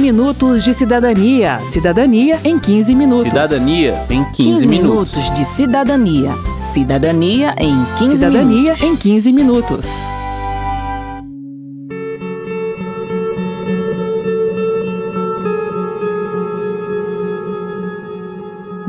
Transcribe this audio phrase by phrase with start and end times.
[0.00, 1.60] minutos de cidadania.
[1.70, 3.24] Cidadania em 15 minutos.
[3.24, 5.14] Cidadania em 15, 15 minutos.
[5.14, 6.30] minutos de cidadania.
[6.72, 8.82] Cidadania em 15 Cidadania minutos.
[8.82, 10.20] em 15 minutos.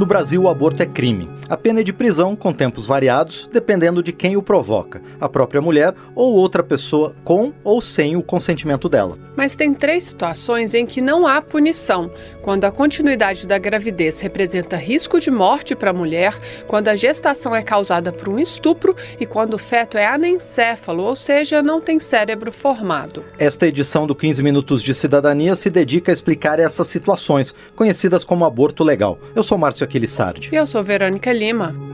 [0.01, 1.29] No Brasil, o aborto é crime.
[1.47, 5.61] A pena é de prisão com tempos variados, dependendo de quem o provoca, a própria
[5.61, 9.15] mulher ou outra pessoa com ou sem o consentimento dela.
[9.35, 14.75] Mas tem três situações em que não há punição: quando a continuidade da gravidez representa
[14.75, 19.25] risco de morte para a mulher, quando a gestação é causada por um estupro e
[19.25, 23.23] quando o feto é anencéfalo, ou seja, não tem cérebro formado.
[23.37, 28.45] Esta edição do 15 Minutos de Cidadania se dedica a explicar essas situações, conhecidas como
[28.45, 29.19] aborto legal.
[29.35, 30.49] Eu sou Márcio Aquilissardi.
[30.51, 31.90] E eu sou Verônica Lima.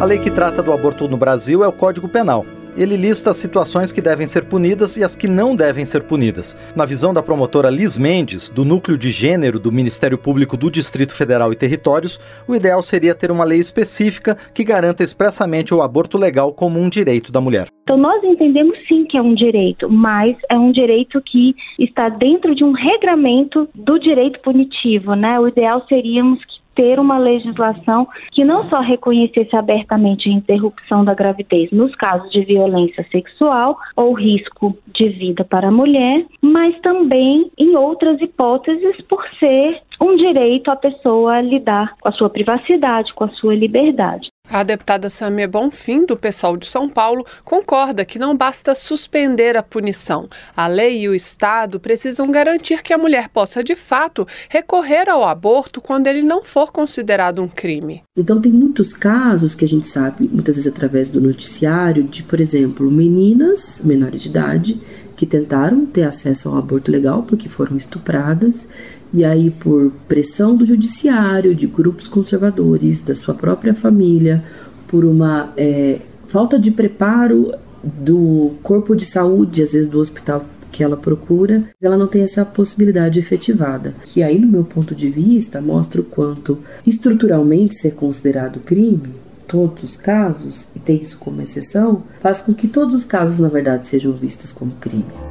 [0.00, 2.46] A lei que trata do aborto no Brasil é o Código Penal.
[2.74, 6.56] Ele lista as situações que devem ser punidas e as que não devem ser punidas.
[6.74, 11.14] Na visão da promotora Liz Mendes, do Núcleo de Gênero do Ministério Público do Distrito
[11.14, 16.16] Federal e Territórios, o ideal seria ter uma lei específica que garanta expressamente o aborto
[16.16, 17.68] legal como um direito da mulher.
[17.82, 22.54] Então, nós entendemos sim que é um direito, mas é um direito que está dentro
[22.54, 25.38] de um regramento do direito punitivo, né?
[25.38, 31.12] O ideal seríamos que ter uma legislação que não só reconhecesse abertamente a interrupção da
[31.12, 37.50] gravidez nos casos de violência sexual ou risco de vida para a mulher, mas também
[37.58, 43.24] em outras hipóteses por ser um direito a pessoa lidar com a sua privacidade, com
[43.24, 44.30] a sua liberdade.
[44.52, 49.62] A deputada Samia Bonfim, do PSOL de São Paulo, concorda que não basta suspender a
[49.62, 50.26] punição.
[50.56, 55.22] A lei e o Estado precisam garantir que a mulher possa, de fato, recorrer ao
[55.22, 58.02] aborto quando ele não for considerado um crime.
[58.16, 62.40] Então, tem muitos casos que a gente sabe, muitas vezes através do noticiário, de, por
[62.40, 64.80] exemplo, meninas menores de idade
[65.16, 68.66] que tentaram ter acesso ao aborto legal porque foram estupradas
[69.12, 74.44] e aí, por pressão do judiciário, de grupos conservadores, da sua própria família,
[74.86, 77.52] por uma é, falta de preparo
[77.82, 82.44] do corpo de saúde, às vezes do hospital que ela procura, ela não tem essa
[82.44, 83.94] possibilidade efetivada.
[84.04, 89.14] Que aí, no meu ponto de vista, mostra o quanto estruturalmente ser considerado crime
[89.48, 93.48] todos os casos, e tem isso como exceção, faz com que todos os casos, na
[93.48, 95.29] verdade, sejam vistos como crime.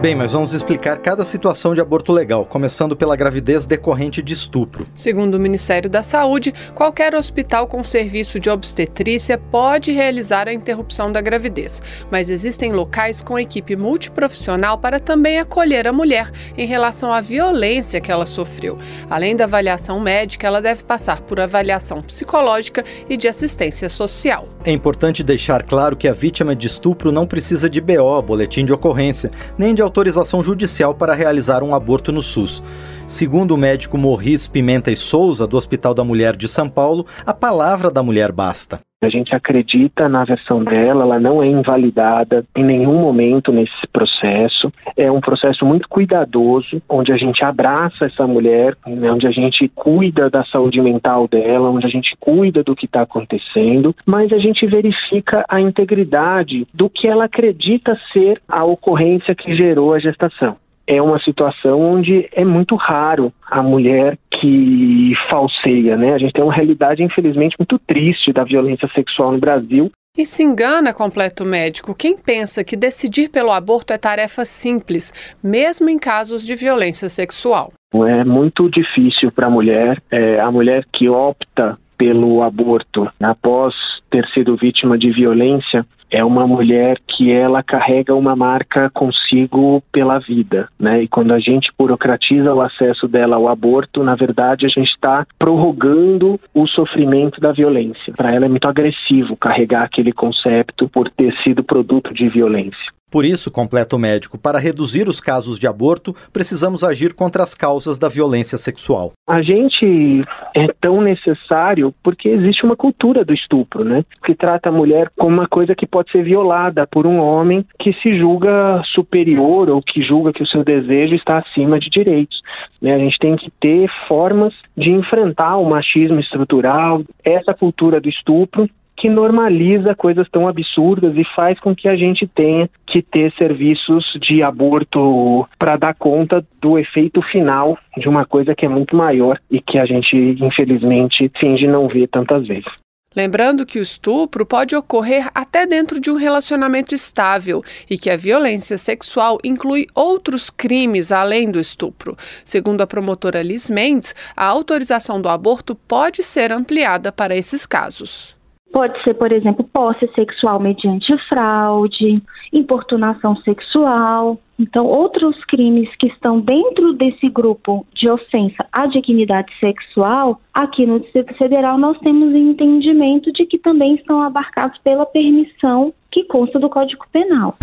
[0.00, 4.86] Bem, mas vamos explicar cada situação de aborto legal, começando pela gravidez decorrente de estupro.
[4.94, 11.10] Segundo o Ministério da Saúde, qualquer hospital com serviço de obstetrícia pode realizar a interrupção
[11.10, 11.80] da gravidez,
[12.10, 18.00] mas existem locais com equipe multiprofissional para também acolher a mulher em relação à violência
[18.00, 18.76] que ela sofreu.
[19.08, 24.46] Além da avaliação médica, ela deve passar por avaliação psicológica e de assistência social.
[24.62, 28.74] É importante deixar claro que a vítima de estupro não precisa de BO, boletim de
[28.74, 32.62] ocorrência, nem de autorização judicial para realizar um aborto no SUS.
[33.06, 37.32] Segundo o médico Morris Pimenta e Souza, do Hospital da Mulher de São Paulo, a
[37.32, 38.78] palavra da mulher basta.
[39.02, 44.72] A gente acredita na versão dela, ela não é invalidada em nenhum momento nesse processo.
[44.96, 49.70] É um processo muito cuidadoso, onde a gente abraça essa mulher, né, onde a gente
[49.74, 54.38] cuida da saúde mental dela, onde a gente cuida do que está acontecendo, mas a
[54.38, 60.56] gente verifica a integridade do que ela acredita ser a ocorrência que gerou a gestação
[60.86, 66.14] é uma situação onde é muito raro a mulher que falseia, né?
[66.14, 69.90] A gente tem uma realidade, infelizmente, muito triste da violência sexual no Brasil.
[70.16, 75.90] E se engana, completo médico, quem pensa que decidir pelo aborto é tarefa simples, mesmo
[75.90, 77.70] em casos de violência sexual.
[77.94, 83.74] É muito difícil para a mulher, é, a mulher que opta pelo aborto após
[84.10, 85.84] ter sido vítima de violência,
[86.16, 91.02] é uma mulher que ela carrega uma marca consigo pela vida, né?
[91.02, 95.26] E quando a gente burocratiza o acesso dela ao aborto, na verdade a gente está
[95.38, 98.14] prorrogando o sofrimento da violência.
[98.16, 102.96] Para ela é muito agressivo carregar aquele concepto por ter sido produto de violência.
[103.10, 107.54] Por isso, completa o médico, para reduzir os casos de aborto, precisamos agir contra as
[107.54, 109.12] causas da violência sexual.
[109.28, 110.24] A gente
[110.54, 114.04] é tão necessário porque existe uma cultura do estupro, né?
[114.24, 117.92] Que trata a mulher como uma coisa que pode ser violada por um homem que
[117.94, 122.40] se julga superior ou que julga que o seu desejo está acima de direitos.
[122.80, 122.94] Né?
[122.94, 128.68] A gente tem que ter formas de enfrentar o machismo estrutural, essa cultura do estupro
[128.96, 134.04] que normaliza coisas tão absurdas e faz com que a gente tenha que ter serviços
[134.22, 139.38] de aborto para dar conta do efeito final de uma coisa que é muito maior
[139.50, 142.85] e que a gente, infelizmente, finge não ver tantas vezes.
[143.16, 148.16] Lembrando que o estupro pode ocorrer até dentro de um relacionamento estável e que a
[148.16, 152.14] violência sexual inclui outros crimes além do estupro.
[152.44, 158.36] Segundo a promotora Liz Mendes, a autorização do aborto pode ser ampliada para esses casos.
[158.70, 162.22] Pode ser, por exemplo, posse sexual mediante fraude,
[162.52, 164.38] importunação sexual.
[164.58, 171.00] Então, outros crimes que estão dentro desse grupo de ofensa à dignidade sexual, aqui no
[171.00, 176.70] Distrito Federal nós temos entendimento de que também estão abarcados pela permissão que consta do
[176.70, 177.56] Código Penal.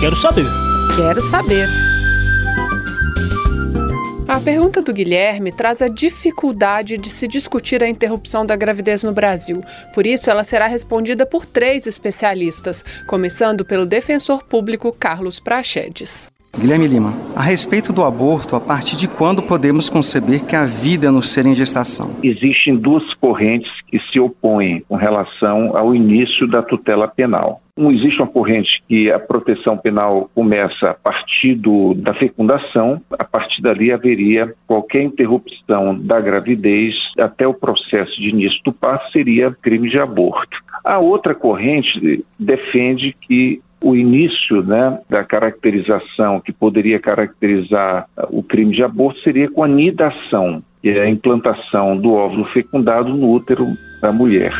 [0.00, 0.46] Quero saber.
[0.96, 1.66] Quero saber.
[4.28, 9.10] A pergunta do Guilherme traz a dificuldade de se discutir a interrupção da gravidez no
[9.10, 9.64] Brasil.
[9.94, 16.30] Por isso, ela será respondida por três especialistas, começando pelo defensor público Carlos Prachedes.
[16.56, 21.12] Guilherme Lima, a respeito do aborto, a partir de quando podemos conceber que a vida
[21.12, 22.16] no ser em gestação?
[22.22, 27.60] Existem duas correntes que se opõem com relação ao início da tutela penal.
[27.76, 33.22] Um, existe uma corrente que a proteção penal começa a partir do, da fecundação, a
[33.24, 39.56] partir dali haveria qualquer interrupção da gravidez até o processo de início do parto seria
[39.62, 40.58] crime de aborto.
[40.84, 48.74] A outra corrente defende que o início né, da caracterização que poderia caracterizar o crime
[48.74, 53.66] de aborto seria com a nidação, que é a implantação do óvulo fecundado no útero
[54.00, 54.52] da mulher.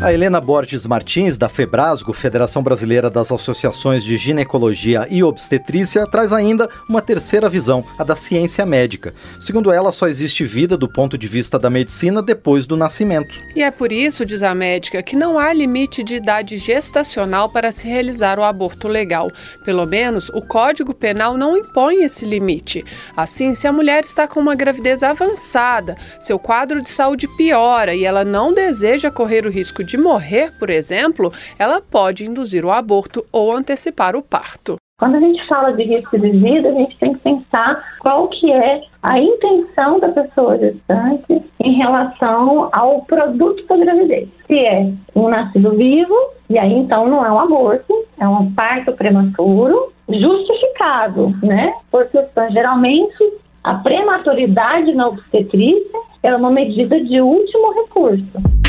[0.00, 6.32] A Helena Borges Martins, da Febrasgo, Federação Brasileira das Associações de Ginecologia e Obstetrícia, traz
[6.32, 9.12] ainda uma terceira visão, a da ciência médica.
[9.40, 13.34] Segundo ela, só existe vida do ponto de vista da medicina depois do nascimento.
[13.56, 17.72] E é por isso, diz a médica, que não há limite de idade gestacional para
[17.72, 19.32] se realizar o aborto legal.
[19.64, 22.84] Pelo menos, o Código Penal não impõe esse limite.
[23.16, 28.04] Assim, se a mulher está com uma gravidez avançada, seu quadro de saúde piora e
[28.04, 33.24] ela não deseja correr o risco de morrer, por exemplo, ela pode induzir o aborto
[33.32, 34.76] ou antecipar o parto.
[34.98, 38.52] Quando a gente fala de risco de vida, a gente tem que pensar qual que
[38.52, 44.28] é a intenção da pessoa gestante em relação ao produto da gravidez.
[44.46, 46.14] Se é um nascido vivo,
[46.50, 51.72] e aí então não é um aborto, é um parto prematuro justificado, né?
[51.90, 58.67] Por questões geralmente a prematuridade na obstetrícia é uma medida de último recurso.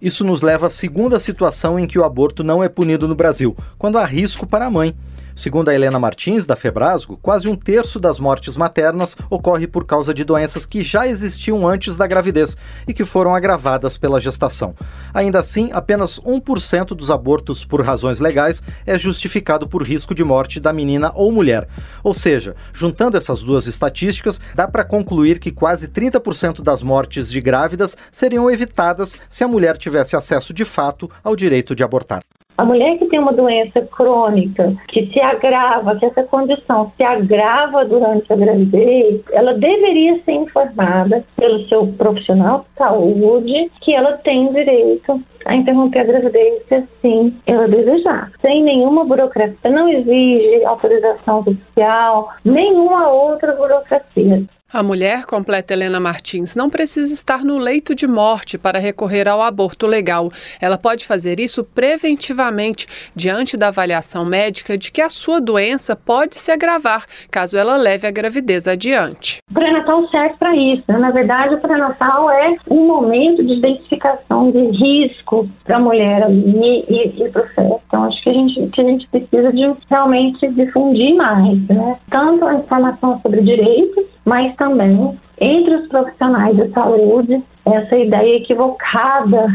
[0.00, 3.56] Isso nos leva à segunda situação em que o aborto não é punido no Brasil,
[3.78, 4.94] quando há risco para a mãe.
[5.40, 10.12] Segundo a Helena Martins, da Febrasgo, quase um terço das mortes maternas ocorre por causa
[10.12, 14.74] de doenças que já existiam antes da gravidez e que foram agravadas pela gestação.
[15.14, 20.60] Ainda assim, apenas 1% dos abortos por razões legais é justificado por risco de morte
[20.60, 21.66] da menina ou mulher.
[22.04, 27.40] Ou seja, juntando essas duas estatísticas, dá para concluir que quase 30% das mortes de
[27.40, 32.20] grávidas seriam evitadas se a mulher tivesse acesso de fato ao direito de abortar.
[32.60, 37.86] A mulher que tem uma doença crônica, que se agrava, que essa condição se agrava
[37.86, 44.52] durante a gravidez, ela deveria ser informada pelo seu profissional de saúde que ela tem
[44.52, 48.30] direito a interromper a gravidez se assim ela desejar.
[48.42, 54.44] Sem nenhuma burocracia, não exige autorização judicial, nenhuma outra burocracia.
[54.72, 59.42] A mulher, completa Helena Martins, não precisa estar no leito de morte para recorrer ao
[59.42, 60.30] aborto legal.
[60.60, 66.36] Ela pode fazer isso preventivamente, diante da avaliação médica de que a sua doença pode
[66.36, 69.38] se agravar caso ela leve a gravidez adiante.
[69.50, 70.84] O pré-natal serve para isso.
[70.86, 70.98] Né?
[70.98, 76.84] Na verdade, o pré-natal é um momento de identificação de risco para a mulher e,
[76.88, 77.80] e, e para o feto.
[77.88, 81.96] Então, acho que a, gente, que a gente precisa de realmente difundir mais, né?
[82.08, 89.46] Tanto a informação sobre direitos, mas também entre os profissionais de saúde essa ideia equivocada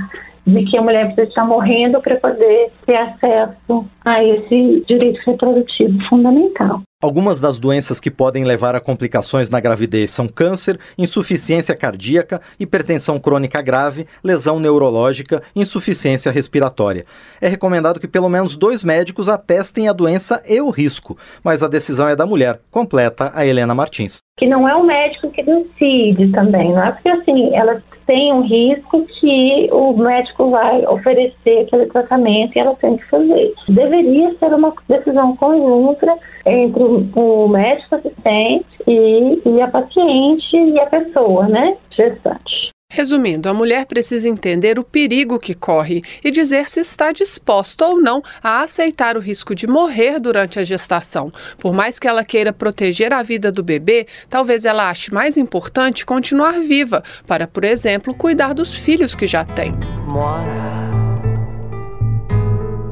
[0.46, 6.00] de que a mulher precisa estar morrendo para poder ter acesso a esse direito reprodutivo
[6.08, 6.82] fundamental.
[7.06, 13.20] Algumas das doenças que podem levar a complicações na gravidez são câncer, insuficiência cardíaca, hipertensão
[13.20, 17.06] crônica grave, lesão neurológica, insuficiência respiratória.
[17.40, 21.68] É recomendado que pelo menos dois médicos atestem a doença e o risco, mas a
[21.68, 24.18] decisão é da mulher, completa a Helena Martins.
[24.40, 28.42] Que não é o médico que decide também, não é porque assim, ela tem um
[28.42, 33.54] risco que o médico vai oferecer aquele tratamento e ela tem que fazer.
[33.68, 40.86] Deveria ser uma decisão conjunta entre o médico assistente e, e a paciente e a
[40.86, 42.75] pessoa, né, gestante.
[42.96, 48.00] Resumindo, a mulher precisa entender o perigo que corre e dizer se está disposta ou
[48.00, 51.30] não a aceitar o risco de morrer durante a gestação.
[51.60, 56.06] Por mais que ela queira proteger a vida do bebê, talvez ela ache mais importante
[56.06, 59.74] continuar viva para, por exemplo, cuidar dos filhos que já tem.
[60.08, 60.86] Mora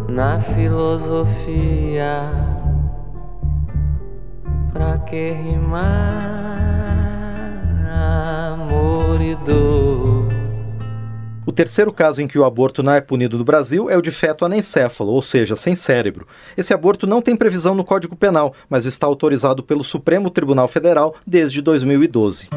[0.10, 2.30] na filosofia,
[4.74, 6.83] pra que rimar?
[8.54, 10.28] Amor e dor.
[11.46, 14.12] O terceiro caso em que o aborto não é punido no Brasil é o de
[14.12, 16.28] feto anencéfalo, ou seja, sem cérebro.
[16.58, 21.16] Esse aborto não tem previsão no Código Penal, mas está autorizado pelo Supremo Tribunal Federal
[21.28, 22.48] desde 2012.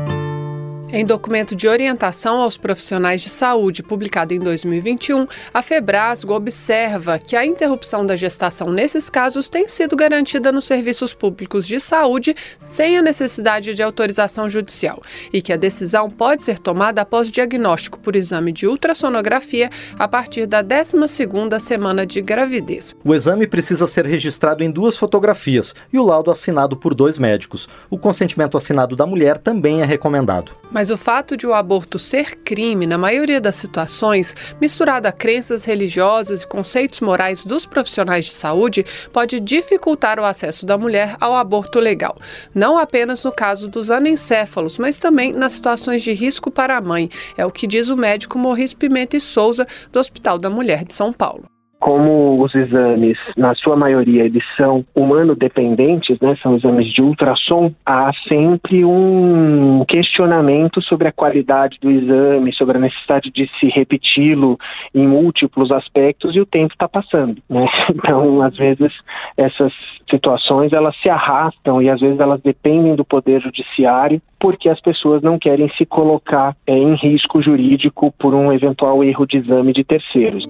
[0.93, 7.35] Em documento de orientação aos profissionais de saúde, publicado em 2021, a Febrasgo observa que
[7.35, 12.97] a interrupção da gestação nesses casos tem sido garantida nos serviços públicos de saúde sem
[12.97, 15.03] a necessidade de autorização judicial
[15.33, 20.47] e que a decisão pode ser tomada após diagnóstico por exame de ultrassonografia a partir
[20.47, 22.95] da 12ª semana de gravidez.
[23.05, 27.69] O exame precisa ser registrado em duas fotografias e o laudo assinado por dois médicos.
[27.91, 30.53] O consentimento assinado da mulher também é recomendado.
[30.77, 35.65] Mas o fato de o aborto ser crime, na maioria das situações, misturado a crenças
[35.65, 41.35] religiosas e conceitos morais dos profissionais de saúde, pode dificultar o acesso da mulher ao
[41.35, 42.17] aborto legal.
[42.55, 47.11] Não apenas no caso dos anencéfalos, mas também nas situações de risco para a mãe.
[47.37, 50.95] É o que diz o médico Morris Pimenta e Souza, do Hospital da Mulher de
[50.95, 57.03] São Paulo como os exames, na sua maioria, eles são humano-dependentes, né, são exames de
[57.03, 63.67] ultrassom, há sempre um questionamento sobre a qualidade do exame, sobre a necessidade de se
[63.69, 64.59] repeti-lo
[64.95, 67.41] em múltiplos aspectos e o tempo está passando.
[67.49, 67.67] Né?
[68.07, 68.93] Então, às vezes,
[69.37, 69.73] essas
[70.09, 75.23] situações elas se arrastam e às vezes elas dependem do poder judiciário porque as pessoas
[75.23, 79.83] não querem se colocar é, em risco jurídico por um eventual erro de exame de
[79.83, 80.45] terceiros.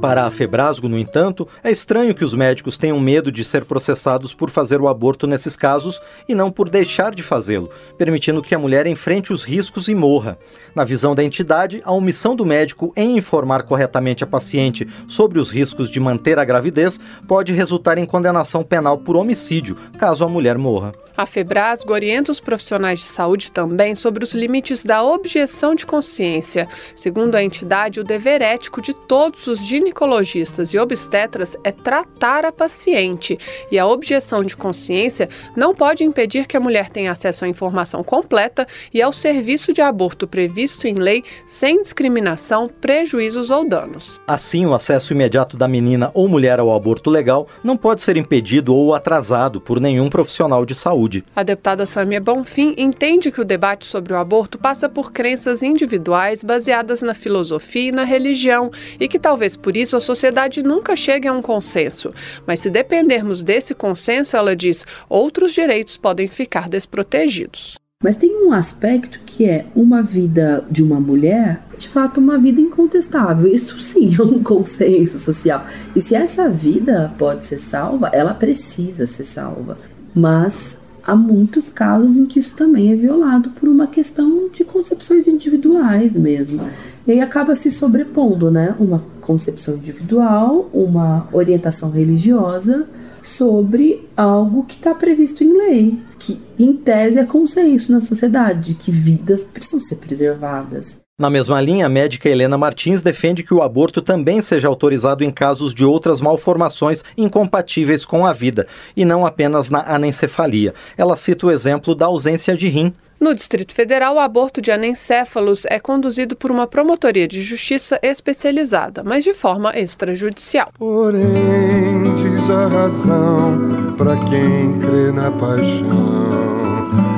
[0.00, 4.32] Para a Febrasgo, no entanto, é estranho que os médicos tenham medo de ser processados
[4.32, 8.58] por fazer o aborto nesses casos e não por deixar de fazê-lo, permitindo que a
[8.58, 10.38] mulher enfrente os riscos e morra.
[10.74, 15.50] Na visão da entidade, a omissão do médico em informar corretamente a paciente sobre os
[15.50, 20.56] riscos de manter a gravidez pode resultar em condenação penal por homicídio, caso a mulher
[20.56, 20.94] morra.
[21.20, 26.66] A Febrasgo orienta os profissionais de saúde também sobre os limites da objeção de consciência.
[26.94, 32.52] Segundo a entidade, o dever ético de todos os ginecologistas e obstetras é tratar a
[32.52, 33.38] paciente,
[33.70, 38.02] e a objeção de consciência não pode impedir que a mulher tenha acesso à informação
[38.02, 44.20] completa e ao serviço de aborto previsto em lei sem discriminação, prejuízos ou danos.
[44.26, 48.74] Assim, o acesso imediato da menina ou mulher ao aborto legal não pode ser impedido
[48.74, 51.24] ou atrasado por nenhum profissional de saúde.
[51.34, 56.44] A deputada Samia Bonfim entende que o debate sobre o aborto passa por crenças individuais
[56.44, 61.28] baseadas na filosofia e na religião e que talvez por isso a sociedade nunca chegue
[61.28, 62.12] a um consenso.
[62.46, 67.78] Mas se dependermos desse consenso, ela diz, outros direitos podem ficar desprotegidos.
[68.02, 72.58] Mas tem um aspecto que é uma vida de uma mulher, de fato, uma vida
[72.58, 73.52] incontestável.
[73.52, 75.66] Isso sim é um consenso social.
[75.94, 79.76] E se essa vida pode ser salva, ela precisa ser salva.
[80.14, 85.28] Mas há muitos casos em que isso também é violado por uma questão de concepções
[85.28, 86.70] individuais mesmo.
[87.06, 88.74] E aí acaba se sobrepondo, né?
[88.78, 92.88] Uma concepção individual, uma orientação religiosa
[93.22, 98.90] sobre algo que está previsto em lei, que em tese é consenso na sociedade, que
[98.90, 100.98] vidas precisam ser preservadas.
[101.16, 105.30] Na mesma linha, a médica Helena Martins defende que o aborto também seja autorizado em
[105.30, 110.74] casos de outras malformações incompatíveis com a vida, e não apenas na anencefalia.
[110.96, 112.92] Ela cita o exemplo da ausência de rim.
[113.20, 119.02] No Distrito Federal, o aborto de anencéfalos é conduzido por uma promotoria de justiça especializada,
[119.04, 120.72] mas de forma extrajudicial.
[120.78, 126.60] Porém, diz a razão para quem crê na paixão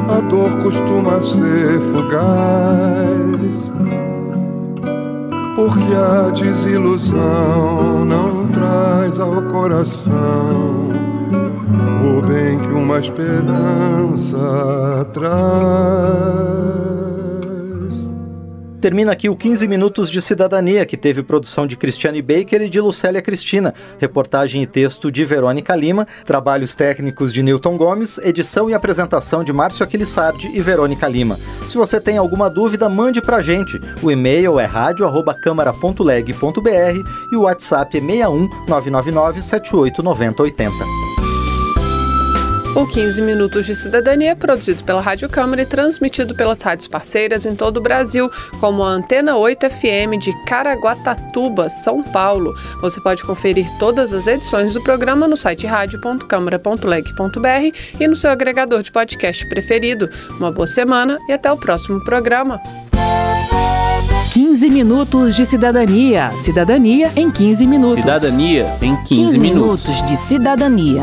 [0.08, 3.72] a dor costuma ser fugaz.
[5.54, 10.90] Porque a desilusão não traz ao coração
[12.02, 14.38] o bem que uma esperança
[15.12, 16.72] traz.
[18.82, 22.80] Termina aqui o 15 Minutos de Cidadania, que teve produção de Cristiane Baker e de
[22.80, 28.74] Lucélia Cristina, reportagem e texto de Verônica Lima, trabalhos técnicos de Newton Gomes, edição e
[28.74, 31.38] apresentação de Márcio Aquilissardi e Verônica Lima.
[31.68, 33.80] Se você tem alguma dúvida, mande pra gente.
[34.02, 41.11] O e-mail é radio@câmara.leg.br e o WhatsApp é 61 999 78 90 80.
[42.74, 47.44] O 15 Minutos de Cidadania é produzido pela Rádio Câmara e transmitido pelas rádios parceiras
[47.44, 52.50] em todo o Brasil, como a Antena 8 FM de Caraguatatuba, São Paulo.
[52.80, 58.82] Você pode conferir todas as edições do programa no site rádio.câmara.leg.br e no seu agregador
[58.82, 60.08] de podcast preferido.
[60.38, 62.58] Uma boa semana e até o próximo programa.
[64.32, 66.30] 15 minutos de cidadania.
[66.42, 67.96] Cidadania em 15 minutos.
[67.96, 71.02] Cidadania em 15, 15 minutos de cidadania.